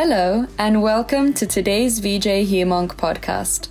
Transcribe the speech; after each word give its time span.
Hello, 0.00 0.46
and 0.58 0.80
welcome 0.80 1.34
to 1.34 1.44
today's 1.44 1.98
VJ 1.98 2.46
Hemonc 2.46 2.94
podcast. 2.94 3.68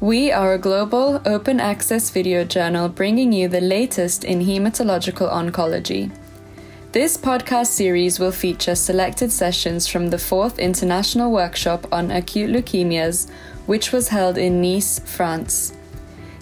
We 0.00 0.32
are 0.32 0.54
a 0.54 0.58
global, 0.58 1.20
open 1.26 1.60
access 1.60 2.08
video 2.08 2.44
journal 2.44 2.88
bringing 2.88 3.30
you 3.30 3.48
the 3.48 3.60
latest 3.60 4.24
in 4.24 4.40
hematological 4.40 5.30
oncology. 5.30 6.10
This 6.92 7.18
podcast 7.18 7.66
series 7.66 8.18
will 8.18 8.32
feature 8.32 8.74
selected 8.74 9.30
sessions 9.30 9.86
from 9.86 10.08
the 10.08 10.16
fourth 10.16 10.58
International 10.58 11.30
Workshop 11.30 11.86
on 11.92 12.10
Acute 12.10 12.48
Leukemias, 12.48 13.30
which 13.66 13.92
was 13.92 14.08
held 14.08 14.38
in 14.38 14.62
Nice, 14.62 14.98
France. 15.00 15.74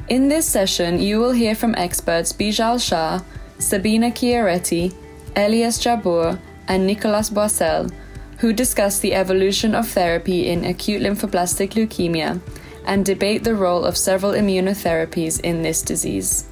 In 0.09 0.29
this 0.29 0.47
session, 0.47 1.03
you 1.03 1.19
will 1.19 1.33
hear 1.33 1.57
from 1.57 1.75
experts 1.75 2.33
Bijal 2.33 2.79
Shah, 2.81 3.21
Sabina 3.59 4.13
Chiaretti, 4.13 4.95
Elias 5.35 5.81
Jabbour, 5.81 6.39
and 6.69 6.87
Nicolas 6.87 7.31
Boissel, 7.31 7.91
who 8.39 8.53
discuss 8.53 8.99
the 8.99 9.15
evolution 9.15 9.75
of 9.75 9.89
therapy 9.89 10.49
in 10.49 10.65
acute 10.65 11.03
lymphoblastic 11.03 11.71
leukemia 11.73 12.41
and 12.87 13.05
debate 13.05 13.45
the 13.45 13.55
role 13.55 13.85
of 13.85 13.97
several 13.97 14.33
immunotherapies 14.33 15.41
in 15.41 15.63
this 15.63 15.83
disease. 15.83 16.47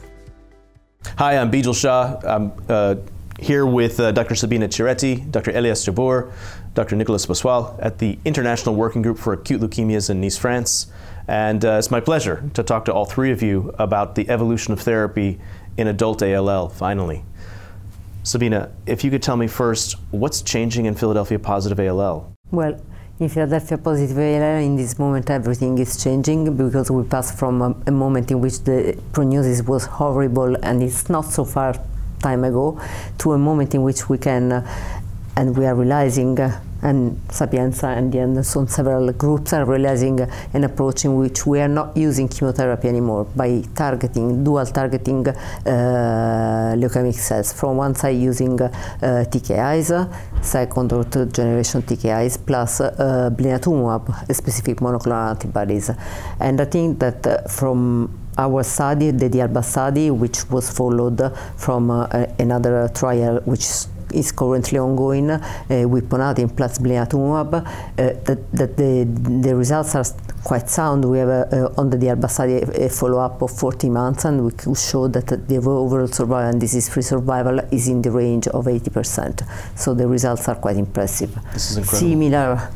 Hi, 1.19 1.37
I'm 1.37 1.51
Bijal 1.51 1.75
Shah. 1.75 2.21
I'm 2.25 2.53
uh, 2.69 2.95
here 3.39 3.67
with 3.67 3.99
uh, 4.01 4.13
Dr. 4.13 4.35
Sabina 4.35 4.69
Chiaretti, 4.69 5.31
Dr. 5.31 5.51
Elias 5.51 5.85
Jabbour, 5.85 6.33
Dr. 6.75 6.97
Nicolas 6.97 7.27
Boissel 7.27 7.77
at 7.81 7.99
the 7.99 8.19
International 8.25 8.75
Working 8.75 9.03
Group 9.03 9.19
for 9.19 9.33
Acute 9.33 9.61
Leukemias 9.61 10.09
in 10.09 10.21
Nice, 10.21 10.39
France. 10.39 10.87
And 11.29 11.65
uh, 11.65 11.73
it's 11.79 11.91
my 11.91 12.01
pleasure 12.01 12.49
to 12.55 12.62
talk 12.62 12.85
to 12.87 12.93
all 12.93 13.05
three 13.05 13.31
of 13.31 13.43
you 13.43 13.75
about 13.79 14.15
the 14.15 14.29
evolution 14.31 14.73
of 14.73 14.81
therapy 14.81 15.39
in 15.77 15.87
adult 15.87 16.23
ALL, 16.23 16.69
finally. 16.69 17.25
Sabina, 18.25 18.71
if 18.87 19.03
you 19.03 19.11
could 19.11 19.23
tell 19.23 19.37
me 19.37 19.49
first, 19.49 19.97
what's 20.12 20.43
changing 20.43 20.87
in 20.87 20.95
Philadelphia 20.95 21.41
positive 21.41 21.81
ALL? 21.81 22.33
Well, 22.53 22.81
in 23.19 23.29
Philadelphia 23.29 23.79
positive 23.79 24.17
ALL, 24.17 24.62
in 24.62 24.77
this 24.77 24.97
moment, 24.97 25.28
everything 25.28 25.77
is 25.78 26.03
changing 26.03 26.56
because 26.56 26.89
we 26.91 27.03
passed 27.03 27.37
from 27.37 27.62
a, 27.62 27.77
a 27.89 27.91
moment 27.91 28.31
in 28.31 28.41
which 28.41 28.61
the 28.61 28.97
prognosis 29.12 29.62
was 29.62 29.87
horrible 29.87 30.56
and 30.62 30.83
it's 30.83 31.09
not 31.09 31.23
so 31.23 31.45
far 31.45 31.75
time 32.20 32.45
ago 32.45 32.81
to 33.19 33.33
a 33.33 33.39
moment 33.39 33.75
in 33.75 33.83
which 33.83 34.09
we 34.09 34.19
can, 34.19 34.53
uh, 34.53 34.98
and 35.37 35.56
we 35.56 35.67
are 35.67 35.75
realizing, 35.75 36.39
uh, 36.39 36.61
and 36.83 37.20
Sapienza 37.30 37.88
and 37.88 38.12
the 38.12 38.19
Anderson, 38.19 38.66
several 38.66 39.12
groups 39.12 39.52
are 39.52 39.64
realizing 39.64 40.20
an 40.52 40.64
approach 40.64 41.05
in 41.05 41.16
which 41.16 41.47
we 41.47 41.61
are 41.61 41.69
not 41.69 41.97
using 41.97 42.28
chemotherapy 42.28 42.88
anymore 42.88 43.25
by 43.36 43.62
targeting, 43.75 44.42
dual 44.42 44.66
targeting 44.66 45.27
uh, 45.28 46.75
leukemic 46.77 47.14
cells. 47.14 47.53
From 47.53 47.77
one 47.77 47.94
side 47.94 48.16
using 48.16 48.60
uh, 48.60 48.69
TKIs, 49.00 50.44
second 50.44 50.92
or 50.92 51.05
third 51.05 51.33
generation 51.33 51.83
TKIs, 51.83 52.44
plus 52.44 52.80
uh, 52.80 53.30
blinatumomab, 53.33 54.34
specific 54.34 54.78
monoclonal 54.78 55.30
antibodies. 55.30 55.91
And 56.41 56.60
I 56.60 56.64
think 56.64 56.98
that 56.98 57.27
uh, 57.27 57.42
from 57.48 58.19
our 58.38 58.62
study, 58.62 59.10
the 59.10 59.28
D-ALBA 59.28 59.62
study, 59.62 60.10
which 60.10 60.48
was 60.50 60.70
followed 60.70 61.20
from 61.56 61.91
uh, 61.91 62.06
another 62.38 62.88
trial 62.94 63.41
which 63.44 63.66
is 64.15 64.33
currently 64.33 64.79
ongoing 64.79 65.31
uh, 65.31 65.41
with 65.89 66.09
ponatinib 66.09 66.57
plus 66.57 66.79
blinatumomab, 66.79 67.55
uh, 67.55 67.65
that, 67.97 68.53
that 68.53 68.77
the, 68.77 69.05
the 69.43 69.55
results 69.55 69.95
are 69.95 70.05
quite 70.45 70.69
sound. 70.69 71.05
We 71.05 71.19
have 71.19 71.53
uh, 71.53 71.71
on 71.77 71.91
the 71.91 72.29
study 72.29 72.55
a, 72.55 72.87
a 72.87 72.89
follow-up 72.89 73.43
of 73.43 73.51
40 73.51 73.91
months 73.91 74.25
and 74.25 74.45
we 74.45 74.53
could 74.53 74.77
show 74.77 75.09
that 75.09 75.27
the 75.27 75.57
overall 75.57 76.09
survival 76.09 76.51
and 76.51 76.61
disease-free 76.61 77.03
survival 77.03 77.61
is 77.71 77.89
in 77.89 78.03
the 78.03 78.11
range 78.11 78.49
of 78.49 78.67
80%. 78.67 79.79
So 79.79 79.95
the 79.95 80.07
results 80.07 80.49
are 80.49 80.57
quite 80.57 80.77
impressive. 80.77 81.35
This 81.53 81.71
is 81.71 81.77
incredible. 81.79 82.11
Similar 82.11 82.71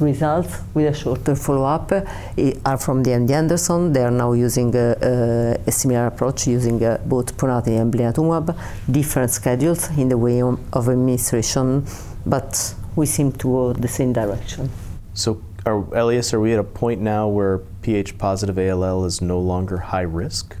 results 0.00 0.60
with 0.74 0.86
a 0.86 0.94
shorter 0.94 1.34
follow-up 1.34 1.92
are 1.92 2.78
from 2.78 3.02
the 3.02 3.10
MD 3.10 3.30
Anderson. 3.30 3.92
They 3.92 4.02
are 4.02 4.10
now 4.10 4.32
using 4.32 4.74
a, 4.74 4.96
a, 5.02 5.60
a 5.66 5.72
similar 5.72 6.06
approach, 6.06 6.46
using 6.46 6.82
uh, 6.84 6.98
both 7.04 7.36
ponatinib 7.36 7.80
and 7.80 7.92
blinatumomab, 7.92 8.56
different 8.90 9.30
schedules 9.30 9.90
in 9.98 10.08
the 10.08 10.18
way 10.18 10.42
of 10.42 10.88
administration, 10.88 11.84
but 12.26 12.74
we 12.96 13.06
seem 13.06 13.32
to 13.32 13.48
go 13.48 13.72
the 13.72 13.88
same 13.88 14.12
direction. 14.12 14.70
So, 15.14 15.42
are, 15.66 15.84
Elias, 15.94 16.32
are 16.32 16.40
we 16.40 16.52
at 16.52 16.58
a 16.58 16.64
point 16.64 17.00
now 17.00 17.28
where 17.28 17.58
Ph 17.82 18.18
positive 18.18 18.58
ALL 18.58 19.04
is 19.04 19.20
no 19.20 19.38
longer 19.38 19.78
high 19.78 20.02
risk? 20.02 20.56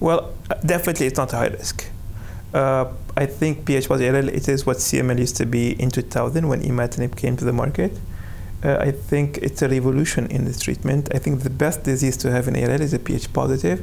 Well, 0.00 0.32
definitely 0.64 1.06
it's 1.06 1.16
not 1.16 1.32
a 1.32 1.36
high 1.36 1.48
risk. 1.48 1.86
Uh, 2.52 2.86
I 3.16 3.26
think 3.26 3.64
Ph 3.64 3.88
positive 3.88 4.14
ALL 4.14 4.28
it 4.28 4.48
is 4.48 4.66
what 4.66 4.78
CML 4.78 5.18
used 5.18 5.36
to 5.36 5.46
be 5.46 5.80
in 5.80 5.90
2000 5.90 6.48
when 6.48 6.62
imatinib 6.62 7.16
came 7.16 7.36
to 7.36 7.44
the 7.44 7.52
market 7.52 7.92
uh, 8.66 8.78
I 8.80 8.90
think 8.90 9.38
it's 9.38 9.62
a 9.62 9.68
revolution 9.68 10.26
in 10.26 10.44
this 10.44 10.58
treatment. 10.60 11.08
I 11.14 11.18
think 11.18 11.42
the 11.42 11.50
best 11.50 11.84
disease 11.84 12.16
to 12.18 12.32
have 12.32 12.48
in 12.48 12.56
ALL 12.56 12.80
is 12.80 12.92
a 12.92 12.98
Ph 12.98 13.32
positive. 13.32 13.78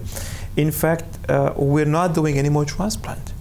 In 0.58 0.72
fact, 0.72 1.06
uh, 1.30 1.54
we're 1.56 1.94
not 2.00 2.14
doing 2.14 2.38
any 2.38 2.50
more 2.50 2.66
transplant. 2.66 3.34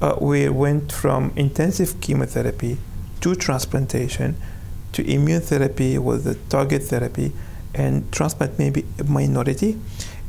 Uh, 0.00 0.16
we 0.20 0.48
went 0.48 0.90
from 0.90 1.32
intensive 1.36 2.00
chemotherapy 2.00 2.78
to 3.20 3.36
transplantation 3.36 4.34
to 4.92 5.04
immunotherapy 5.04 5.98
with 5.98 6.24
the 6.24 6.34
target 6.48 6.82
therapy, 6.82 7.32
and 7.74 8.10
transplant 8.12 8.58
may 8.58 8.70
be 8.70 8.84
a 8.98 9.04
minority. 9.04 9.78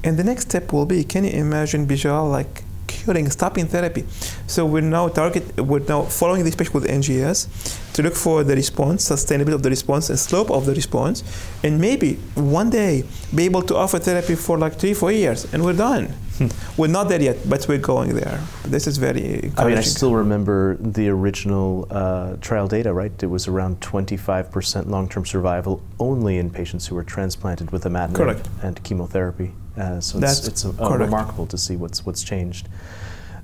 And 0.03 0.17
the 0.17 0.23
next 0.23 0.43
step 0.49 0.71
will 0.71 0.85
be 0.85 1.03
can 1.03 1.23
you 1.23 1.31
imagine 1.31 1.87
Bijal 1.87 2.29
like 2.29 2.63
curing, 2.85 3.29
stopping 3.31 3.65
therapy. 3.65 4.05
So 4.45 4.67
we're 4.67 4.81
now 4.81 5.07
target, 5.07 5.59
we're 5.59 5.79
now 5.79 6.03
following 6.03 6.43
this 6.43 6.55
patient 6.55 6.75
with 6.75 6.87
NGS 6.87 7.47
to 7.93 8.03
look 8.03 8.15
for 8.15 8.43
the 8.43 8.55
response, 8.55 9.09
sustainability 9.09 9.53
of 9.53 9.63
the 9.63 9.69
response, 9.69 10.09
and 10.09 10.19
slope 10.19 10.49
of 10.51 10.65
the 10.65 10.73
response, 10.73 11.23
and 11.63 11.79
maybe 11.79 12.15
one 12.35 12.69
day 12.69 13.03
be 13.33 13.43
able 13.45 13.61
to 13.61 13.75
offer 13.75 13.99
therapy 13.99 14.35
for 14.35 14.57
like 14.57 14.73
three, 14.79 14.93
four 14.93 15.11
years, 15.11 15.51
and 15.53 15.63
we're 15.63 15.73
done. 15.73 16.07
Hmm. 16.37 16.47
We're 16.77 16.87
not 16.87 17.09
there 17.09 17.21
yet, 17.21 17.47
but 17.47 17.67
we're 17.67 17.77
going 17.77 18.15
there. 18.15 18.39
This 18.65 18.87
is 18.87 18.97
very. 18.97 19.51
I 19.55 19.65
mean, 19.65 19.77
I 19.77 19.81
still 19.81 20.15
remember 20.15 20.77
the 20.79 21.09
original 21.09 21.87
uh, 21.91 22.37
trial 22.41 22.67
data, 22.67 22.91
right? 22.91 23.11
It 23.21 23.27
was 23.27 23.47
around 23.47 23.81
25% 23.81 24.87
long-term 24.87 25.25
survival 25.27 25.83
only 25.99 26.39
in 26.39 26.49
patients 26.49 26.87
who 26.87 26.95
were 26.95 27.03
transplanted 27.03 27.69
with 27.69 27.83
imatinib 27.83 28.15
Correct. 28.15 28.49
and 28.63 28.83
chemotherapy. 28.83 29.51
Uh, 29.77 29.99
so 29.99 30.19
That's 30.19 30.47
it's, 30.47 30.65
it's 30.65 30.79
uh, 30.79 30.97
remarkable 30.97 31.45
to 31.47 31.57
see 31.57 31.75
what's 31.75 32.03
what's 32.03 32.23
changed. 32.23 32.67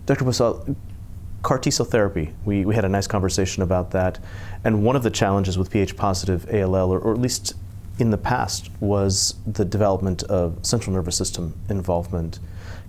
Dr. 0.07 0.25
Boissel, 0.25 0.75
CAR 1.41 1.57
T 1.57 1.71
cell 1.71 1.85
therapy. 1.85 2.33
We, 2.45 2.65
we 2.65 2.75
had 2.75 2.85
a 2.85 2.89
nice 2.89 3.07
conversation 3.07 3.63
about 3.63 3.91
that. 3.91 4.19
And 4.63 4.83
one 4.83 4.95
of 4.95 5.03
the 5.03 5.09
challenges 5.09 5.57
with 5.57 5.71
Ph 5.71 5.95
positive 5.95 6.45
ALL, 6.53 6.91
or, 6.91 6.99
or 6.99 7.13
at 7.13 7.19
least 7.19 7.53
in 7.97 8.11
the 8.11 8.17
past, 8.17 8.69
was 8.79 9.35
the 9.45 9.65
development 9.65 10.23
of 10.23 10.65
central 10.65 10.93
nervous 10.93 11.15
system 11.15 11.53
involvement. 11.69 12.39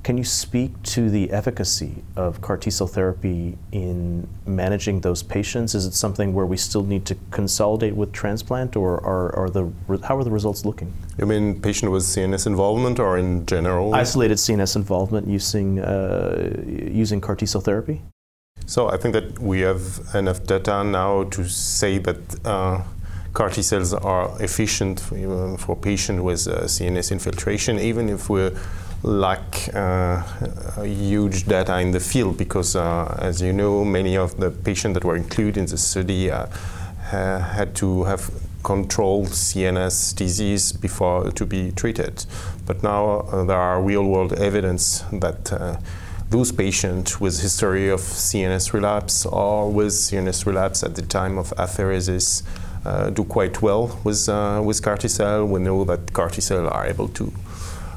Can 0.02 0.16
you 0.16 0.24
speak 0.24 0.82
to 0.84 1.10
the 1.10 1.30
efficacy 1.30 2.02
of 2.16 2.40
CAR 2.40 2.56
T 2.56 2.70
cell 2.70 2.86
therapy 2.86 3.58
in 3.70 4.26
managing 4.46 5.02
those 5.02 5.22
patients? 5.22 5.74
Is 5.74 5.84
it 5.84 5.92
something 5.92 6.32
where 6.32 6.46
we 6.46 6.56
still 6.56 6.84
need 6.84 7.04
to 7.04 7.16
consolidate 7.30 7.94
with 7.94 8.10
transplant, 8.10 8.76
or 8.76 8.94
are, 9.04 9.36
are 9.36 9.50
the 9.50 9.70
how 10.02 10.16
are 10.16 10.24
the 10.24 10.30
results 10.30 10.64
looking? 10.64 10.90
You 11.18 11.26
mean 11.26 11.60
patient 11.60 11.92
with 11.92 12.02
CNS 12.02 12.46
involvement, 12.46 12.98
or 12.98 13.18
in 13.18 13.44
general? 13.44 13.94
Isolated 13.94 14.38
CNS 14.38 14.76
involvement 14.76 15.28
using 15.28 15.80
uh, 15.80 16.50
using 16.66 17.20
CAR 17.20 17.36
T 17.36 17.44
cell 17.44 17.60
therapy. 17.60 18.00
So 18.66 18.88
I 18.88 18.96
think 18.96 19.14
that 19.14 19.38
we 19.38 19.60
have 19.60 20.00
enough 20.14 20.44
data 20.44 20.84
now 20.84 21.24
to 21.24 21.48
say 21.48 21.98
that. 21.98 22.46
Uh, 22.46 22.82
CAR 23.32 23.48
T 23.48 23.62
cells 23.62 23.94
are 23.94 24.28
efficient 24.42 24.98
for, 24.98 25.56
for 25.56 25.76
patients 25.76 26.20
with 26.20 26.48
uh, 26.48 26.64
CNS 26.64 27.12
infiltration, 27.12 27.78
even 27.78 28.08
if 28.08 28.28
we're 28.28 28.52
lack 29.02 29.74
uh, 29.74 30.22
huge 30.82 31.46
data 31.46 31.78
in 31.78 31.92
the 31.92 32.00
field 32.00 32.36
because, 32.36 32.76
uh, 32.76 33.16
as 33.18 33.40
you 33.40 33.52
know, 33.52 33.84
many 33.84 34.16
of 34.16 34.36
the 34.38 34.50
patients 34.50 34.94
that 34.94 35.04
were 35.04 35.16
included 35.16 35.56
in 35.56 35.66
the 35.66 35.78
study 35.78 36.30
uh, 36.30 36.46
had 37.10 37.74
to 37.76 38.04
have 38.04 38.30
controlled 38.62 39.28
CNS 39.28 40.14
disease 40.14 40.72
before 40.72 41.30
to 41.30 41.46
be 41.46 41.72
treated. 41.72 42.26
But 42.66 42.82
now 42.82 43.20
uh, 43.20 43.44
there 43.44 43.56
are 43.56 43.82
real-world 43.82 44.34
evidence 44.34 45.00
that 45.12 45.50
those 46.30 46.52
patients 46.52 47.20
with 47.20 47.40
history 47.40 47.88
of 47.88 48.00
CNS 48.00 48.72
relapse 48.72 49.26
or 49.26 49.70
with 49.70 49.88
CNS 49.88 50.46
relapse 50.46 50.82
at 50.84 50.94
the 50.94 51.02
time 51.02 51.36
of 51.38 51.50
apheresis 51.58 52.44
uh, 52.84 53.10
do 53.10 53.24
quite 53.24 53.60
well 53.60 54.00
with 54.04 54.28
with 54.64 54.82
CAR 54.82 54.96
T 54.96 55.08
cell. 55.08 55.44
We 55.44 55.60
know 55.60 55.84
that 55.84 56.12
CAR 56.12 56.30
T 56.30 56.40
cell 56.40 56.68
are 56.68 56.86
able 56.86 57.08
to 57.08 57.32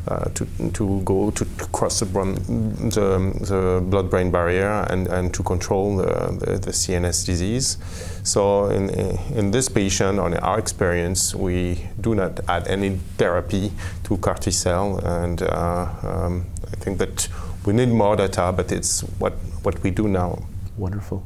uh, 0.08 0.26
to, 0.32 0.46
to 0.74 1.02
go 1.06 1.32
to 1.32 1.46
cross 1.72 2.02
the, 2.02 2.06
the, 2.06 3.46
the 3.46 3.82
blood-brain 3.86 4.32
barrier 4.32 4.86
and, 4.90 5.08
and 5.08 5.34
to 5.34 5.42
control 5.44 5.96
the, 5.96 6.38
the, 6.42 6.60
the, 6.60 6.72
CNS 6.72 7.26
disease. 7.26 7.78
So 8.24 8.66
in, 8.66 8.90
in 8.90 9.52
this 9.52 9.70
patient, 9.70 10.20
on 10.20 10.34
our 10.34 10.60
experience, 10.60 11.34
we 11.34 11.88
do 12.02 12.16
not 12.16 12.42
add 12.50 12.68
any 12.68 12.98
therapy 13.18 13.72
to 14.04 14.18
CAR 14.18 14.36
T 14.36 14.52
cell, 14.52 14.98
and 14.98 15.42
uh, 15.42 15.88
um, 16.04 16.48
I 16.68 16.76
think 16.76 16.98
that 16.98 17.30
we 17.66 17.74
need 17.74 17.90
more 17.90 18.16
data, 18.16 18.54
but 18.56 18.72
it's 18.72 19.02
what, 19.20 19.34
what 19.64 19.82
we 19.84 19.92
do 19.92 20.08
now. 20.08 20.44
Wonderful. 20.78 21.26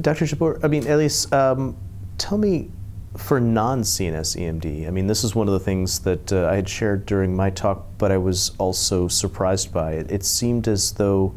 Dr. 0.00 0.24
Jabbour, 0.24 0.60
I 0.62 0.68
mean, 0.68 0.86
Elias, 0.86 1.30
um, 1.32 1.76
tell 2.18 2.38
me 2.38 2.70
for 3.16 3.40
non-CNS 3.40 4.36
EMD, 4.36 4.86
I 4.86 4.90
mean, 4.90 5.06
this 5.06 5.24
is 5.24 5.34
one 5.34 5.48
of 5.48 5.52
the 5.52 5.60
things 5.60 6.00
that 6.00 6.32
uh, 6.32 6.46
I 6.46 6.56
had 6.56 6.68
shared 6.68 7.06
during 7.06 7.34
my 7.34 7.50
talk, 7.50 7.86
but 7.98 8.12
I 8.12 8.18
was 8.18 8.52
also 8.58 9.08
surprised 9.08 9.72
by 9.72 9.92
it. 9.92 10.10
It 10.10 10.24
seemed 10.24 10.68
as 10.68 10.92
though 10.92 11.34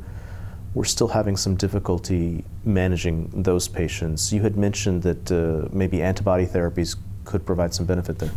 we're 0.76 0.84
still 0.84 1.08
having 1.08 1.38
some 1.38 1.56
difficulty 1.56 2.44
managing 2.64 3.30
those 3.34 3.68
patients. 3.68 4.32
You 4.32 4.42
had 4.42 4.56
mentioned 4.56 5.04
that 5.04 5.32
uh, 5.32 5.68
maybe 5.72 6.02
antibody 6.02 6.46
therapies 6.46 6.96
could 7.26 7.46
provide 7.46 7.74
some 7.74 7.86
benefit 7.86 8.20
there. 8.20 8.32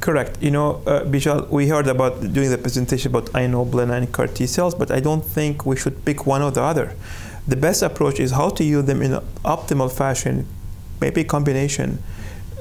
Correct. 0.00 0.42
You 0.42 0.50
know, 0.50 0.82
uh, 0.86 1.04
Bijal, 1.04 1.48
we 1.50 1.68
heard 1.68 1.86
about 1.86 2.32
doing 2.32 2.50
the 2.50 2.58
presentation 2.58 3.10
about 3.10 3.26
inoblin 3.32 3.90
and 3.90 4.12
CAR 4.12 4.26
T 4.26 4.46
cells, 4.46 4.74
but 4.74 4.90
I 4.90 5.00
don't 5.00 5.24
think 5.24 5.66
we 5.66 5.76
should 5.76 6.04
pick 6.04 6.26
one 6.26 6.42
or 6.42 6.50
the 6.50 6.62
other. 6.62 6.94
The 7.46 7.56
best 7.56 7.82
approach 7.82 8.20
is 8.20 8.32
how 8.32 8.50
to 8.50 8.64
use 8.64 8.84
them 8.84 9.02
in 9.02 9.14
an 9.14 9.24
optimal 9.44 9.90
fashion, 9.90 10.46
maybe 11.00 11.24
combination, 11.24 12.02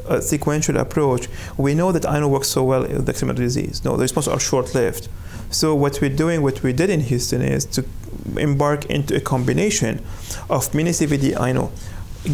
a 0.08 0.22
sequential 0.22 0.78
approach. 0.78 1.28
We 1.58 1.76
know 1.76 1.92
that 1.92 2.06
INO 2.06 2.28
works 2.28 2.48
so 2.48 2.64
well 2.64 2.82
with 2.82 3.08
eczema 3.08 3.34
disease. 3.34 3.84
No, 3.86 3.96
the 3.96 4.04
responses 4.04 4.34
are 4.34 4.40
short-lived. 4.40 5.08
So 5.52 5.76
what 5.76 6.00
we're 6.02 6.16
doing, 6.16 6.42
what 6.42 6.64
we 6.64 6.74
did 6.74 6.90
in 6.90 7.02
Houston, 7.02 7.42
is 7.42 7.66
to 7.66 7.86
embark 8.38 8.86
into 8.86 9.16
a 9.16 9.20
combination 9.20 10.04
of 10.50 10.74
mini 10.74 10.92
CVD 10.92 11.40
INO, 11.40 11.72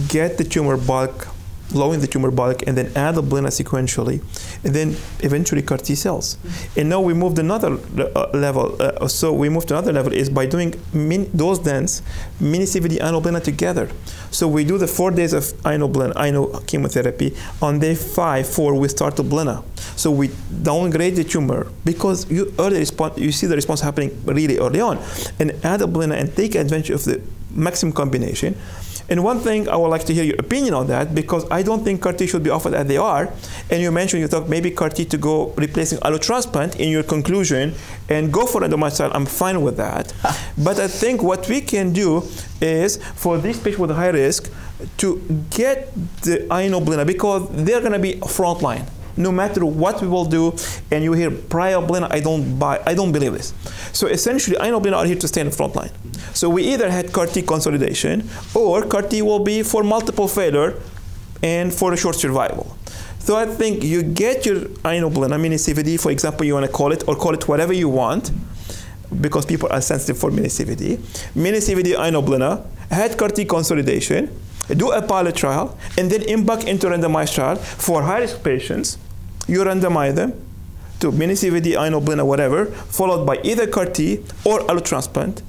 get 0.07 0.37
the 0.37 0.43
tumor 0.43 0.77
bulk 0.77 1.27
lowering 1.75 2.01
the 2.01 2.07
tumor 2.07 2.31
bulk, 2.31 2.63
and 2.67 2.77
then 2.77 2.91
add 2.95 3.15
the 3.15 3.23
blina 3.23 3.47
sequentially, 3.47 4.21
and 4.63 4.73
then 4.73 4.95
eventually 5.19 5.61
CAR 5.61 5.77
T 5.77 5.95
cells. 5.95 6.35
Mm-hmm. 6.35 6.79
And 6.79 6.89
now 6.89 7.01
we 7.01 7.13
moved 7.13 7.37
another 7.39 7.77
uh, 7.97 8.29
level. 8.33 8.75
Uh, 8.81 9.07
so 9.07 9.33
we 9.33 9.49
moved 9.49 9.67
to 9.69 9.75
another 9.75 9.93
level 9.93 10.13
is 10.13 10.29
by 10.29 10.45
doing 10.45 10.73
min- 10.93 11.29
those 11.33 11.59
dense 11.59 12.01
mini 12.39 12.65
CVD 12.65 12.97
inoblina 12.99 13.43
together. 13.43 13.89
So 14.31 14.47
we 14.47 14.63
do 14.63 14.77
the 14.77 14.87
four 14.87 15.11
days 15.11 15.33
of 15.33 15.43
inoblina, 15.63 16.13
ino 16.25 16.59
chemotherapy. 16.61 17.35
On 17.61 17.79
day 17.79 17.95
five, 17.95 18.47
four, 18.47 18.73
we 18.75 18.87
start 18.87 19.15
the 19.15 19.23
blina. 19.23 19.63
So 19.95 20.11
we 20.11 20.31
downgrade 20.63 21.15
the 21.15 21.23
tumor 21.23 21.67
because 21.83 22.29
you 22.29 22.53
early 22.59 22.79
response, 22.79 23.17
you 23.17 23.31
see 23.31 23.47
the 23.47 23.55
response 23.55 23.81
happening 23.81 24.11
really 24.25 24.57
early 24.57 24.81
on, 24.81 24.97
and 25.39 25.51
add 25.63 25.81
a 25.81 25.85
blina 25.85 26.19
and 26.19 26.35
take 26.35 26.55
advantage 26.55 26.89
of 26.89 27.03
the 27.05 27.21
maximum 27.51 27.93
combination 27.93 28.55
and 29.09 29.23
one 29.23 29.39
thing 29.39 29.69
I 29.69 29.75
would 29.75 29.89
like 29.89 30.05
to 30.05 30.13
hear 30.13 30.23
your 30.23 30.37
opinion 30.39 30.73
on 30.73 30.87
that 30.87 31.13
because 31.13 31.45
I 31.51 31.61
don't 31.61 31.83
think 31.83 32.01
CAR 32.01 32.13
T 32.13 32.25
should 32.27 32.43
be 32.43 32.49
offered 32.49 32.73
as 32.73 32.87
they 32.87 32.97
are. 32.97 33.31
And 33.69 33.81
you 33.81 33.91
mentioned 33.91 34.21
you 34.21 34.27
thought 34.27 34.49
maybe 34.49 34.71
CAR 34.71 34.89
T 34.89 35.05
to 35.05 35.17
go 35.17 35.53
replacing 35.57 35.99
allotransplant 35.99 36.77
in 36.77 36.89
your 36.89 37.03
conclusion 37.03 37.75
and 38.09 38.31
go 38.33 38.45
for 38.45 38.61
endomyocel. 38.61 39.11
I'm 39.13 39.25
fine 39.25 39.61
with 39.61 39.77
that. 39.77 40.13
but 40.57 40.79
I 40.79 40.87
think 40.87 41.21
what 41.21 41.47
we 41.47 41.61
can 41.61 41.93
do 41.93 42.23
is 42.61 42.97
for 43.15 43.37
these 43.37 43.59
patients 43.59 43.79
with 43.79 43.91
high 43.91 44.09
risk 44.09 44.51
to 44.97 45.21
get 45.49 45.93
the 46.21 46.47
inoblina 46.49 47.05
because 47.05 47.47
they're 47.51 47.79
going 47.81 47.93
to 47.93 47.99
be 47.99 48.15
frontline 48.15 48.85
no 49.17 49.31
matter 49.31 49.65
what 49.65 50.01
we 50.01 50.07
will 50.07 50.25
do, 50.25 50.55
and 50.91 51.03
you 51.03 51.13
hear 51.13 51.31
prior 51.31 51.77
blina, 51.77 52.07
I 52.11 52.19
don't 52.19 52.59
buy, 52.59 52.81
I 52.85 52.93
don't 52.93 53.11
believe 53.11 53.33
this. 53.33 53.53
So 53.93 54.07
essentially, 54.07 54.57
I 54.57 54.69
inoblina 54.69 54.97
are 54.97 55.05
here 55.05 55.15
to 55.15 55.27
stay 55.27 55.41
in 55.41 55.47
the 55.47 55.55
front 55.55 55.75
line. 55.75 55.91
So 56.33 56.49
we 56.49 56.63
either 56.63 56.89
had 56.89 57.13
CAR 57.13 57.27
T 57.27 57.41
consolidation, 57.41 58.29
or 58.53 58.83
CAR 58.85 59.03
T 59.03 59.21
will 59.21 59.39
be 59.39 59.63
for 59.63 59.83
multiple 59.83 60.27
failure 60.27 60.79
and 61.43 61.73
for 61.73 61.93
a 61.93 61.97
short 61.97 62.15
survival. 62.15 62.75
So 63.19 63.35
I 63.35 63.45
think 63.45 63.83
you 63.83 64.03
get 64.03 64.45
your 64.45 64.67
I 64.83 64.97
inoblina, 64.97 65.39
mini 65.39 65.55
CVD, 65.55 65.99
for 65.99 66.11
example, 66.11 66.45
you 66.45 66.53
want 66.53 66.65
to 66.65 66.71
call 66.71 66.91
it, 66.91 67.07
or 67.07 67.15
call 67.15 67.33
it 67.33 67.47
whatever 67.47 67.73
you 67.73 67.89
want, 67.89 68.31
because 69.21 69.45
people 69.45 69.69
are 69.71 69.81
sensitive 69.81 70.17
for 70.17 70.29
mini 70.29 70.47
CVD. 70.47 70.99
Mini 71.35 71.57
CVD 71.57 71.95
inoblina, 71.95 72.65
had 72.91 73.17
CAR 73.17 73.29
T 73.29 73.45
consolidation, 73.45 74.29
do 74.77 74.91
a 74.91 75.01
pilot 75.01 75.35
trial, 75.35 75.77
and 75.97 76.11
then 76.11 76.23
embark 76.23 76.65
into 76.65 76.87
randomized 76.87 77.35
trial 77.35 77.55
for 77.55 78.01
high-risk 78.01 78.43
patients 78.43 78.97
you 79.47 79.63
randomize 79.63 80.15
them 80.15 80.33
to 80.99 81.11
mini 81.11 81.33
CVD, 81.33 81.73
inoblina, 81.73 82.25
whatever, 82.25 82.65
followed 82.65 83.25
by 83.25 83.37
either 83.43 83.67
CAR 83.67 83.85
T 83.85 84.23
or 84.43 84.59
allotransplant 84.61 85.41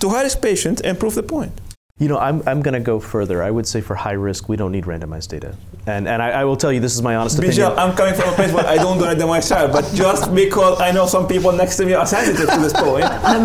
to 0.00 0.08
risk 0.08 0.40
patients 0.40 0.80
and 0.82 0.98
prove 0.98 1.14
the 1.14 1.22
point. 1.22 1.52
You 1.98 2.08
know, 2.08 2.18
I'm, 2.18 2.42
I'm 2.48 2.62
going 2.62 2.72
to 2.74 2.80
go 2.80 2.98
further. 2.98 3.42
I 3.42 3.50
would 3.50 3.66
say 3.66 3.82
for 3.82 3.94
high 3.94 4.14
risk, 4.14 4.48
we 4.48 4.56
don't 4.56 4.72
need 4.72 4.86
randomized 4.86 5.28
data. 5.28 5.54
And, 5.86 6.08
and 6.08 6.22
I, 6.22 6.30
I 6.30 6.44
will 6.44 6.56
tell 6.56 6.72
you, 6.72 6.80
this 6.80 6.94
is 6.94 7.02
my 7.02 7.16
honest 7.16 7.38
Michel, 7.38 7.70
opinion. 7.70 7.90
I'm 7.90 7.96
coming 7.96 8.14
from 8.14 8.30
a 8.30 8.32
place 8.32 8.50
where 8.50 8.66
I 8.66 8.76
don't 8.76 8.98
do 8.98 9.04
randomized 9.04 9.48
trial, 9.48 9.70
but 9.70 9.84
just 9.94 10.34
because 10.34 10.80
I 10.80 10.90
know 10.90 11.06
some 11.06 11.28
people 11.28 11.52
next 11.52 11.76
to 11.76 11.84
me 11.84 11.92
are 11.92 12.06
sensitive 12.06 12.48
to 12.48 12.60
this 12.60 12.72
point, 12.72 13.04
I 13.04 13.36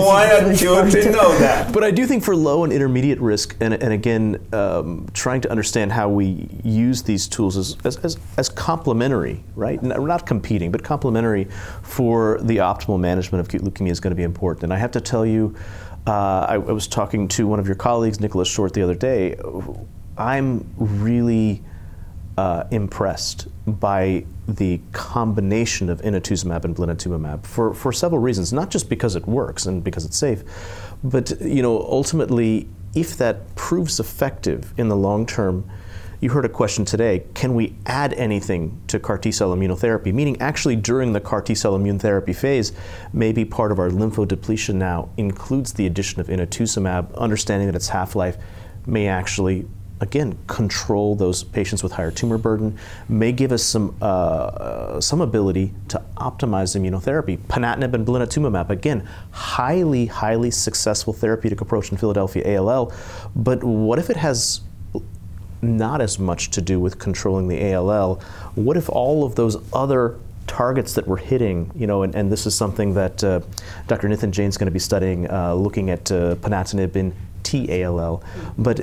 wanted 0.00 0.60
you 0.60 0.90
to 0.90 1.12
know 1.12 1.38
that. 1.38 1.72
But 1.80 1.84
I 1.84 1.90
do 1.90 2.06
think 2.06 2.24
for 2.24 2.34
low 2.34 2.64
and 2.64 2.72
intermediate 2.72 3.20
risk, 3.20 3.56
and, 3.60 3.74
and 3.74 3.92
again, 3.92 4.44
um, 4.52 5.06
trying 5.12 5.42
to 5.42 5.50
understand 5.50 5.92
how 5.92 6.08
we 6.08 6.48
use 6.64 7.02
these 7.02 7.28
tools 7.28 7.56
as, 7.56 7.76
as, 7.84 7.96
as, 7.98 8.18
as 8.38 8.48
complementary, 8.48 9.44
right? 9.54 9.80
Not 9.82 10.26
competing, 10.26 10.72
but 10.72 10.82
complementary 10.82 11.48
for 11.82 12.40
the 12.42 12.56
optimal 12.56 12.98
management 12.98 13.40
of 13.40 13.46
acute 13.46 13.62
leukemia 13.62 13.90
is 13.90 14.00
going 14.00 14.10
to 14.12 14.16
be 14.16 14.22
important. 14.22 14.64
And 14.64 14.72
I 14.72 14.78
have 14.78 14.90
to 14.92 15.00
tell 15.00 15.26
you, 15.26 15.54
uh, 16.06 16.46
I, 16.48 16.54
I, 16.54 16.58
was 16.58 16.86
talking 16.86 17.28
to 17.28 17.46
one 17.46 17.58
of 17.58 17.66
your 17.66 17.76
colleagues, 17.76 18.20
Nicholas 18.20 18.48
Short, 18.48 18.72
the 18.72 18.82
other 18.82 18.94
day. 18.94 19.36
I'm 20.16 20.66
really 20.76 21.62
uh, 22.38 22.64
impressed 22.70 23.48
by 23.66 24.24
the 24.48 24.80
combination 24.92 25.90
of 25.90 26.00
inotuzumab 26.00 26.64
and 26.64 26.74
blinatumomab 26.74 27.44
for, 27.44 27.74
for 27.74 27.92
several 27.92 28.20
reasons. 28.20 28.52
Not 28.52 28.70
just 28.70 28.88
because 28.88 29.14
it 29.14 29.26
works 29.26 29.66
and 29.66 29.84
because 29.84 30.04
it's 30.04 30.16
safe, 30.16 30.42
but 31.04 31.38
you 31.40 31.62
know 31.62 31.80
ultimately, 31.82 32.68
if 32.94 33.16
that 33.18 33.54
proves 33.54 34.00
effective 34.00 34.72
in 34.78 34.88
the 34.88 34.96
long 34.96 35.26
term, 35.26 35.70
you 36.20 36.28
heard 36.28 36.44
a 36.44 36.50
question 36.50 36.84
today 36.84 37.24
can 37.34 37.54
we 37.54 37.74
add 37.86 38.12
anything 38.14 38.80
to 38.88 38.98
CAR 38.98 39.18
T 39.18 39.32
cell 39.32 39.54
immunotherapy? 39.54 40.12
Meaning, 40.12 40.40
actually, 40.40 40.76
during 40.76 41.12
the 41.12 41.20
CAR 41.20 41.40
T 41.42 41.54
cell 41.54 41.78
immunotherapy 41.78 42.36
phase, 42.36 42.72
maybe 43.12 43.44
part 43.44 43.72
of 43.72 43.78
our 43.78 43.88
lymphodepletion 43.88 44.74
now 44.74 45.08
includes 45.16 45.72
the 45.72 45.86
addition 45.86 46.20
of 46.20 46.28
inotuzumab, 46.28 47.14
understanding 47.16 47.66
that 47.66 47.74
its 47.74 47.88
half 47.88 48.14
life 48.14 48.36
may 48.86 49.08
actually 49.08 49.66
again 50.00 50.38
control 50.46 51.14
those 51.14 51.44
patients 51.44 51.82
with 51.82 51.92
higher 51.92 52.10
tumor 52.10 52.38
burden 52.38 52.78
may 53.08 53.32
give 53.32 53.52
us 53.52 53.62
some 53.62 53.94
uh, 54.00 54.04
uh, 54.04 55.00
some 55.00 55.20
ability 55.20 55.74
to 55.88 56.02
optimize 56.16 56.74
immunotherapy 56.74 57.36
ponatinib 57.48 57.92
and 57.92 58.06
blinatumomab 58.06 58.70
again 58.70 59.06
highly 59.30 60.06
highly 60.06 60.50
successful 60.50 61.12
therapeutic 61.12 61.60
approach 61.60 61.92
in 61.92 61.98
Philadelphia 61.98 62.58
ALL 62.58 62.90
but 63.36 63.62
what 63.62 63.98
if 63.98 64.08
it 64.08 64.16
has 64.16 64.62
not 65.62 66.00
as 66.00 66.18
much 66.18 66.50
to 66.50 66.60
do 66.60 66.80
with 66.80 66.98
controlling 66.98 67.48
the 67.48 67.74
ALL. 67.74 68.16
What 68.54 68.76
if 68.76 68.88
all 68.88 69.24
of 69.24 69.34
those 69.34 69.56
other 69.72 70.16
targets 70.46 70.94
that 70.94 71.06
we're 71.06 71.16
hitting, 71.16 71.70
you 71.74 71.86
know, 71.86 72.02
and, 72.02 72.14
and 72.14 72.30
this 72.30 72.44
is 72.46 72.54
something 72.54 72.94
that 72.94 73.22
uh, 73.22 73.40
Dr. 73.86 74.08
Nathan 74.08 74.32
Jain 74.32 74.48
is 74.48 74.56
going 74.56 74.66
to 74.66 74.72
be 74.72 74.80
studying, 74.80 75.30
uh, 75.30 75.54
looking 75.54 75.90
at 75.90 76.10
uh, 76.10 76.34
ponatinib 76.36 76.96
in 76.96 77.14
T-ALL. 77.44 78.22
But 78.58 78.80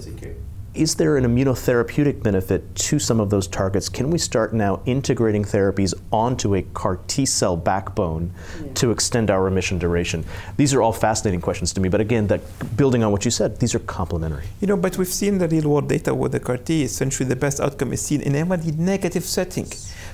is 0.77 0.95
there 0.95 1.17
an 1.17 1.23
immunotherapeutic 1.25 2.21
benefit 2.21 2.75
to 2.75 2.99
some 2.99 3.19
of 3.19 3.29
those 3.29 3.47
targets? 3.47 3.89
Can 3.89 4.11
we 4.11 4.17
start 4.19 4.53
now 4.53 4.81
integrating 4.85 5.43
therapies 5.43 5.93
onto 6.11 6.55
a 6.55 6.61
CAR 6.61 6.97
T 7.07 7.25
cell 7.25 7.57
backbone 7.57 8.31
yeah. 8.61 8.73
to 8.75 8.91
extend 8.91 9.31
our 9.31 9.43
remission 9.43 9.79
duration? 9.79 10.23
These 10.55 10.73
are 10.73 10.81
all 10.81 10.93
fascinating 10.93 11.41
questions 11.41 11.73
to 11.73 11.81
me, 11.81 11.89
but 11.89 11.99
again, 11.99 12.27
that, 12.27 12.41
building 12.77 13.03
on 13.03 13.11
what 13.11 13.25
you 13.25 13.31
said, 13.31 13.59
these 13.59 13.73
are 13.73 13.79
complementary. 13.79 14.45
You 14.61 14.67
know, 14.67 14.77
but 14.77 14.97
we've 14.97 15.07
seen 15.07 15.39
the 15.39 15.47
real 15.47 15.69
world 15.69 15.89
data 15.89 16.13
with 16.13 16.31
the 16.31 16.39
CAR 16.39 16.57
T. 16.57 16.83
Essentially, 16.83 17.27
the 17.27 17.35
best 17.35 17.59
outcome 17.59 17.91
is 17.93 18.01
seen 18.01 18.21
in 18.21 18.33
MRD 18.33 18.77
negative 18.77 19.25
setting. 19.25 19.65